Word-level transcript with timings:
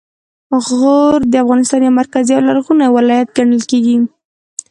غور 0.65 1.19
د 1.31 1.33
افغانستان 1.43 1.79
یو 1.83 1.97
مرکزي 2.01 2.31
او 2.35 2.41
لرغونی 2.47 2.87
ولایت 2.97 3.27
ګڼل 3.37 3.61
کیږي 3.71 3.95